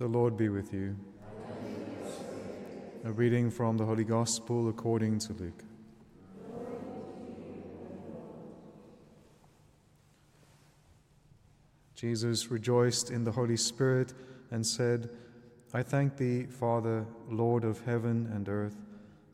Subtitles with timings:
[0.00, 0.96] The Lord be with you.
[3.04, 5.62] A reading from the Holy Gospel according to Luke.
[11.94, 14.14] Jesus rejoiced in the Holy Spirit
[14.50, 15.10] and said,
[15.74, 18.78] I thank thee, Father, Lord of heaven and earth,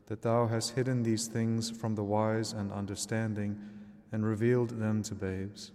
[0.07, 3.57] that thou hast hidden these things from the wise and understanding
[4.11, 5.71] and revealed them to babes.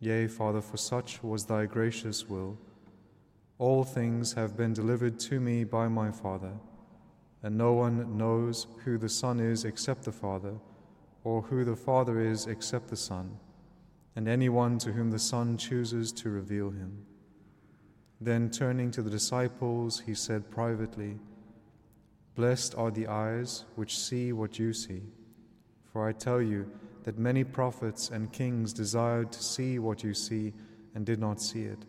[0.00, 2.58] Yea, Father, for such was thy gracious will.
[3.58, 6.52] All things have been delivered to me by my Father,
[7.42, 10.54] and no one knows who the Son is except the Father,
[11.24, 13.36] or who the Father is except the Son,
[14.14, 17.04] and anyone to whom the Son chooses to reveal him.
[18.20, 21.18] Then turning to the disciples, he said privately,
[22.36, 25.02] Blessed are the eyes which see what you see.
[25.92, 26.70] For I tell you
[27.02, 30.52] that many prophets and kings desired to see what you see
[30.94, 31.84] and did not see it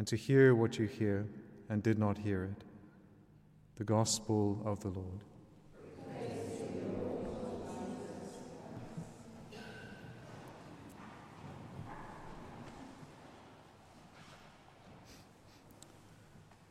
[0.00, 1.28] and to hear what you hear
[1.68, 2.64] and did not hear it.
[3.76, 5.20] The Gospel of the Lord.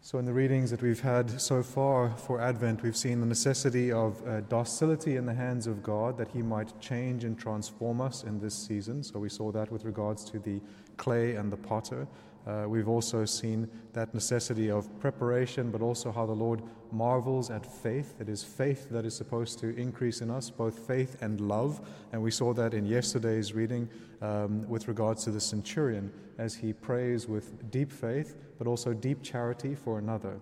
[0.01, 3.91] So, in the readings that we've had so far for Advent, we've seen the necessity
[3.91, 8.23] of uh, docility in the hands of God that He might change and transform us
[8.23, 9.03] in this season.
[9.03, 10.59] So, we saw that with regards to the
[10.97, 12.07] clay and the potter.
[12.47, 17.65] Uh, we've also seen that necessity of preparation, but also how the Lord marvels at
[17.65, 18.15] faith.
[18.19, 21.81] It is faith that is supposed to increase in us, both faith and love.
[22.11, 23.89] And we saw that in yesterday's reading
[24.21, 29.21] um, with regards to the centurion, as he prays with deep faith, but also deep
[29.21, 30.39] charity for another.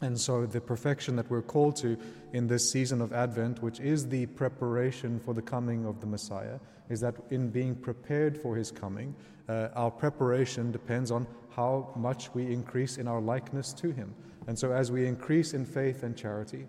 [0.00, 1.98] And so, the perfection that we're called to
[2.32, 6.60] in this season of Advent, which is the preparation for the coming of the Messiah,
[6.88, 9.14] is that in being prepared for his coming,
[9.48, 14.14] uh, our preparation depends on how much we increase in our likeness to Him.
[14.46, 16.68] And so, as we increase in faith and charity,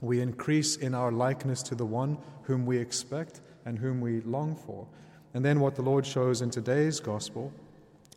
[0.00, 4.54] we increase in our likeness to the one whom we expect and whom we long
[4.54, 4.86] for.
[5.34, 7.52] And then, what the Lord shows in today's gospel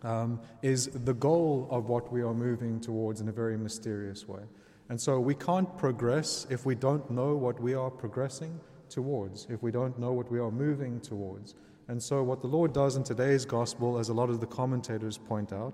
[0.03, 4.41] um, is the goal of what we are moving towards in a very mysterious way.
[4.89, 8.59] And so, we can't progress if we don't know what we are progressing
[8.89, 11.55] towards, if we don't know what we are moving towards.
[11.87, 15.17] And so, what the Lord does in today's gospel, as a lot of the commentators
[15.17, 15.73] point out,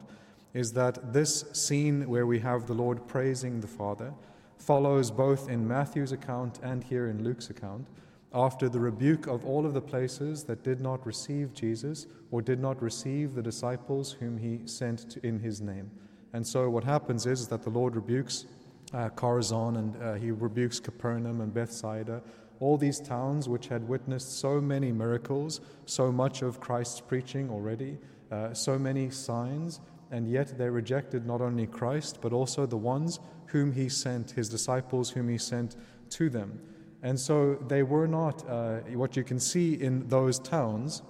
[0.54, 4.14] is that this scene where we have the Lord praising the Father
[4.58, 7.88] follows both in Matthew's account and here in Luke's account
[8.34, 12.60] after the rebuke of all of the places that did not receive Jesus or did
[12.60, 15.90] not receive the disciples whom he sent in his name.
[16.34, 18.46] And so what happens is, is that the Lord rebukes
[18.94, 22.22] uh, and uh, he rebukes Capernaum and Bethsaida,
[22.60, 27.98] all these towns which had witnessed so many miracles, so much of Christ's preaching already,
[28.32, 29.80] uh, so many signs,
[30.12, 34.50] and yet they rejected not only Christ, but also the ones whom he sent, his
[34.50, 35.76] disciples whom he sent
[36.12, 36.60] to them.
[37.08, 41.04] And so they were not, uh, what you can see in those towns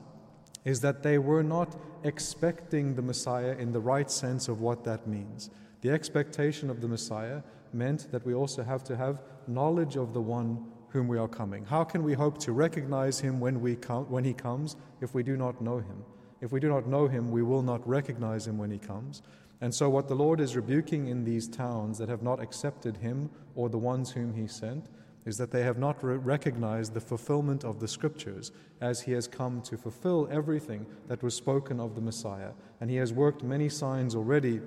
[0.64, 5.08] is that they were not expecting the Messiah in the right sense of what that
[5.08, 5.50] means.
[5.82, 7.42] The expectation of the Messiah
[7.74, 11.66] meant that we also have to have knowledge of the one whom we are coming.
[11.66, 15.24] How can we hope to recognize him when, we come, when he comes if we
[15.24, 16.04] do not know him?
[16.42, 19.24] If we do not know him, we will not recognize him when he comes.
[19.62, 23.32] And so, what the Lord is rebuking in these towns that have not accepted him
[23.56, 24.86] or the ones whom he sent
[25.28, 29.28] is that they have not re- recognized the fulfillment of the scriptures as he has
[29.28, 32.52] come to fulfill everything that was spoken of the Messiah.
[32.80, 34.62] And he has worked many signs already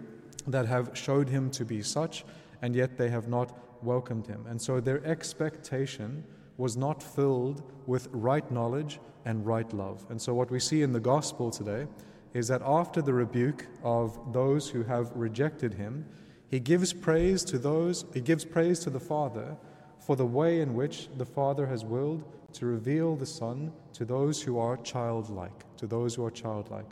[0.47, 2.27] that have showed him to be such,
[2.61, 4.45] and yet they have not welcomed him.
[4.47, 6.25] And so, their expectation
[6.59, 10.05] was not filled with right knowledge and right love.
[10.11, 11.87] And so, what we see in the gospel today
[12.35, 16.05] is that after the rebuke of those who have rejected him,
[16.51, 19.57] he gives praise to those, he gives praise to the Father
[20.01, 22.25] for the way in which the Father has willed
[22.55, 26.87] to reveal the Son to those who are childlike, to those who are childlike.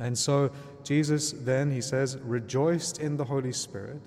[0.00, 0.50] And so
[0.82, 4.00] Jesus then, he says, rejoiced in the Holy Spirit.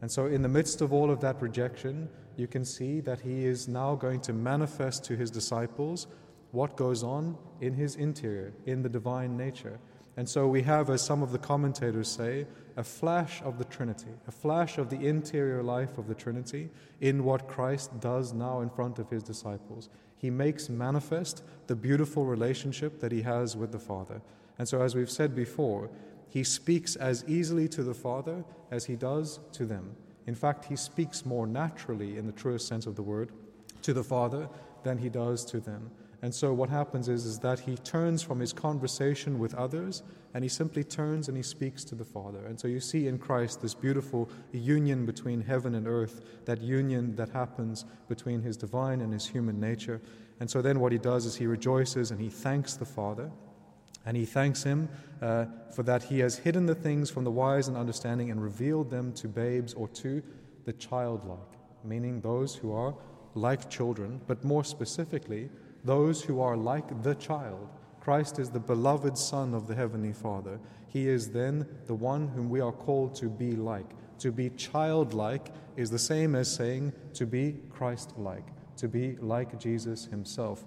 [0.00, 3.44] And so, in the midst of all of that rejection, you can see that he
[3.44, 6.06] is now going to manifest to his disciples
[6.52, 9.78] what goes on in his interior, in the divine nature.
[10.18, 12.44] And so we have, as some of the commentators say,
[12.76, 16.70] a flash of the Trinity, a flash of the interior life of the Trinity
[17.00, 19.88] in what Christ does now in front of his disciples.
[20.16, 24.20] He makes manifest the beautiful relationship that he has with the Father.
[24.58, 25.88] And so, as we've said before,
[26.28, 29.94] he speaks as easily to the Father as he does to them.
[30.26, 33.30] In fact, he speaks more naturally, in the truest sense of the word,
[33.82, 34.48] to the Father
[34.82, 35.92] than he does to them.
[36.20, 40.02] And so what happens is, is that he turns from his conversation with others
[40.34, 42.44] and he simply turns and he speaks to the Father.
[42.46, 47.14] And so you see in Christ this beautiful union between heaven and earth, that union
[47.16, 50.00] that happens between his divine and his human nature.
[50.40, 53.30] And so then what he does is he rejoices and he thanks the Father.
[54.04, 54.88] And he thanks him
[55.22, 58.90] uh, for that he has hidden the things from the wise and understanding and revealed
[58.90, 60.22] them to babes or to
[60.64, 61.38] the childlike,
[61.84, 62.94] meaning those who are
[63.34, 65.48] like children, but more specifically,
[65.88, 67.66] those who are like the child.
[67.98, 70.60] Christ is the beloved Son of the Heavenly Father.
[70.86, 73.90] He is then the one whom we are called to be like.
[74.18, 75.48] To be childlike
[75.78, 78.44] is the same as saying to be Christ like,
[78.76, 80.66] to be like Jesus Himself.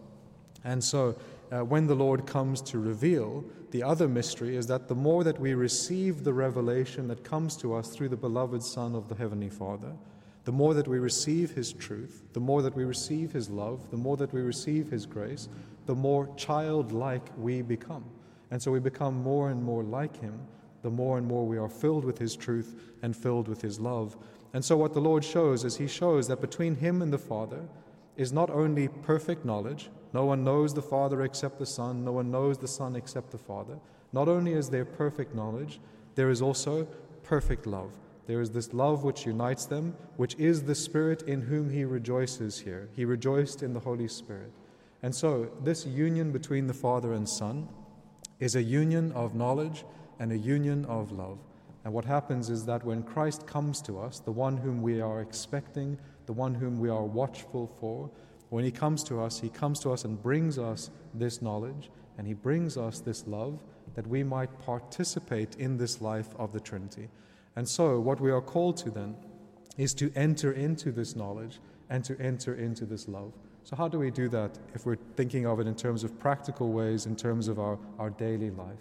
[0.64, 1.16] And so,
[1.52, 5.40] uh, when the Lord comes to reveal, the other mystery is that the more that
[5.40, 9.50] we receive the revelation that comes to us through the beloved Son of the Heavenly
[9.50, 9.94] Father,
[10.44, 13.98] the more that we receive His truth, the more that we receive His love, the
[13.98, 15.50] more that we receive His grace,
[15.86, 18.06] the more childlike we become.
[18.50, 20.40] And so we become more and more like Him,
[20.82, 24.18] the more and more we are filled with His truth and filled with His love.
[24.54, 27.62] And so what the Lord shows is He shows that between Him and the Father
[28.18, 32.32] is not only perfect knowledge, no one knows the Father except the Son, no one
[32.32, 33.78] knows the Son except the Father.
[34.12, 35.80] Not only is there perfect knowledge,
[36.16, 36.88] there is also
[37.24, 37.94] perfect love.
[38.28, 42.60] There is this love which unites them, which is the Spirit in whom he rejoices
[42.60, 42.90] here.
[42.96, 44.52] He rejoiced in the Holy Spirit.
[45.04, 47.68] And so, this union between the Father and Son
[48.40, 49.84] is a union of knowledge
[50.20, 51.40] and a union of love.
[51.84, 55.22] And what happens is that when Christ comes to us, the one whom we are
[55.22, 55.98] expecting,
[56.28, 58.12] the one whom we are watchful for,
[58.50, 62.28] when he comes to us, he comes to us and brings us this knowledge and
[62.28, 63.64] he brings us this love
[63.96, 67.10] that we might participate in this life of the Trinity.
[67.56, 69.16] And so, what we are called to then
[69.78, 71.60] is to enter into this knowledge
[71.90, 73.34] and to enter into this love.
[73.64, 76.72] So, how do we do that if we're thinking of it in terms of practical
[76.72, 78.80] ways, in terms of our, our daily life?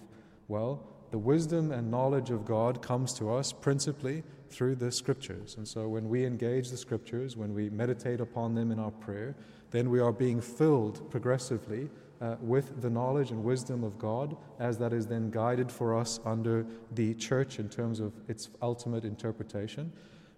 [0.49, 5.56] Well, the wisdom and knowledge of God comes to us principally through the scriptures.
[5.56, 9.34] And so, when we engage the scriptures, when we meditate upon them in our prayer,
[9.70, 11.90] then we are being filled progressively
[12.20, 16.20] uh, with the knowledge and wisdom of God, as that is then guided for us
[16.25, 19.93] under the church in terms of its ultimate interpretation.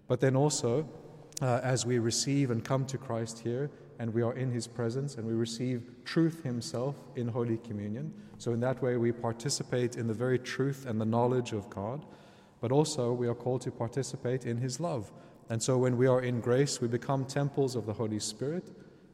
[0.07, 0.87] But then also,
[1.41, 3.69] uh, as we receive and come to Christ here,
[3.99, 8.13] and we are in His presence, and we receive truth Himself in Holy Communion.
[8.37, 12.05] So, in that way, we participate in the very truth and the knowledge of God,
[12.59, 15.11] but also we are called to participate in His love.
[15.49, 18.71] And so, when we are in grace, we become temples of the Holy Spirit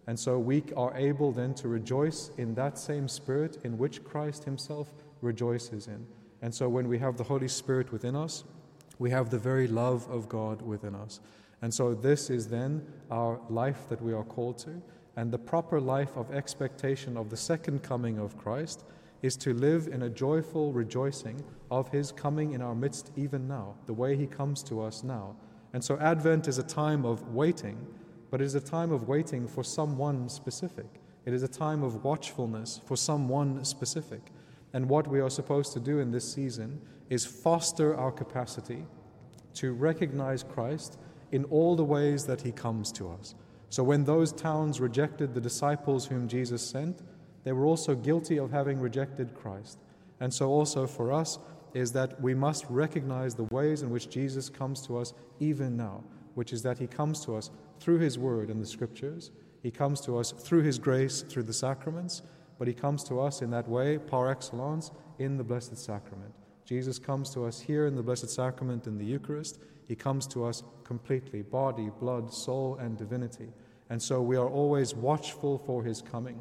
[0.09, 4.43] and so we are able then to rejoice in that same Spirit in which Christ
[4.43, 4.91] Himself
[5.21, 6.03] rejoices in.
[6.41, 8.43] And so when we have the Holy Spirit within us,
[8.97, 11.19] we have the very love of God within us.
[11.61, 14.81] And so this is then our life that we are called to.
[15.15, 18.85] And the proper life of expectation of the second coming of Christ
[19.21, 23.75] is to live in a joyful rejoicing of His coming in our midst even now,
[23.85, 25.35] the way He comes to us now.
[25.71, 27.85] And so Advent is a time of waiting
[28.31, 30.85] but it is a time of waiting for someone specific.
[31.25, 34.31] It is a time of watchfulness for someone specific.
[34.73, 38.85] And what we are supposed to do in this season is foster our capacity
[39.55, 40.99] to recognize Christ
[41.31, 43.35] in all the ways that he comes to us.
[43.69, 47.01] So when those towns rejected the disciples whom Jesus sent,
[47.43, 49.79] they were also guilty of having rejected Christ.
[50.19, 51.39] And so also for us
[51.73, 56.03] is that we must recognize the ways in which Jesus comes to us even now,
[56.33, 59.31] which is that he comes to us through His Word and the Scriptures.
[59.61, 62.21] He comes to us through His grace, through the sacraments,
[62.57, 66.33] but He comes to us in that way, par excellence, in the Blessed Sacrament.
[66.65, 69.59] Jesus comes to us here in the Blessed Sacrament in the Eucharist.
[69.87, 73.49] He comes to us completely body, blood, soul, and divinity.
[73.89, 76.39] And so we are always watchful for His coming.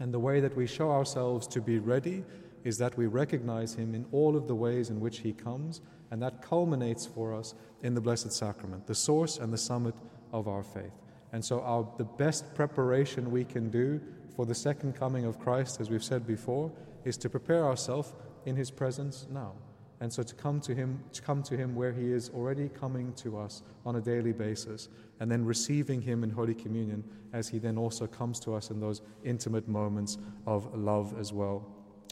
[0.00, 2.24] And the way that we show ourselves to be ready
[2.62, 6.22] is that we recognize Him in all of the ways in which He comes, and
[6.22, 9.94] that culminates for us in the Blessed Sacrament, the source and the summit
[10.34, 10.92] of our faith.
[11.32, 14.00] And so, our, the best preparation we can do
[14.36, 16.70] for the second coming of Christ, as we've said before,
[17.04, 18.12] is to prepare ourselves
[18.44, 19.52] in His presence now.
[20.00, 23.14] And so to come to Him, to come to Him where He is already coming
[23.14, 24.88] to us on a daily basis,
[25.20, 28.80] and then receiving Him in Holy Communion as He then also comes to us in
[28.80, 31.64] those intimate moments of love as well.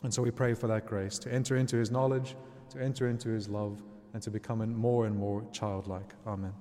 [0.05, 2.37] And so we pray for that grace to enter into His knowledge,
[2.71, 3.83] to enter into His love,
[4.15, 6.15] and to become more and more childlike.
[6.27, 6.53] Amen.